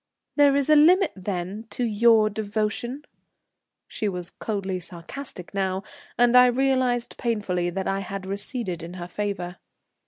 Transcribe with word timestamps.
"There 0.35 0.55
is 0.55 0.67
a 0.67 0.75
limit, 0.75 1.11
then, 1.15 1.67
to 1.69 1.83
your 1.83 2.27
devotion?" 2.27 3.05
She 3.87 4.09
was 4.09 4.31
coldly 4.31 4.79
sarcastic 4.79 5.53
now, 5.53 5.83
and 6.17 6.35
I 6.35 6.47
realized 6.47 7.19
painfully 7.19 7.69
that 7.69 7.87
I 7.87 7.99
had 7.99 8.25
receded 8.25 8.81
in 8.81 8.95
her 8.95 9.07
favour. 9.07 9.57